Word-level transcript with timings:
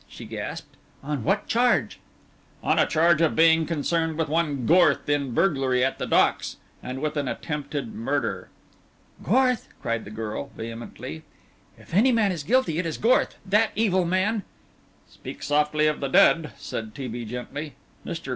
she 0.07 0.25
gasped, 0.25 0.77
"on 1.03 1.23
what 1.23 1.45
charge?" 1.47 1.99
"On 2.63 2.79
a 2.79 2.87
charge 2.87 3.21
of 3.21 3.35
being 3.35 3.67
concerned 3.67 4.17
with 4.17 4.27
one 4.29 4.65
Gorth 4.65 5.07
in 5.07 5.31
burglary 5.35 5.85
at 5.85 5.99
the 5.99 6.07
Docks 6.07 6.57
and 6.81 7.03
with 7.03 7.17
an 7.17 7.27
attempted 7.27 7.93
murder." 7.93 8.49
"Gorth!" 9.21 9.67
cried 9.79 10.03
the 10.03 10.09
girl, 10.09 10.49
vehemently. 10.57 11.21
"If 11.77 11.93
any 11.93 12.11
man 12.11 12.31
is 12.31 12.41
guilty, 12.41 12.79
it 12.79 12.85
is 12.87 12.97
Gorth 12.97 13.37
that 13.45 13.73
evil 13.75 14.03
man" 14.03 14.41
"Speak 15.07 15.43
softly 15.43 15.85
of 15.85 15.99
the 15.99 16.07
dead," 16.07 16.53
said 16.57 16.95
T. 16.95 17.07
B. 17.07 17.23
gently. 17.23 17.75
"Mr. 18.03 18.29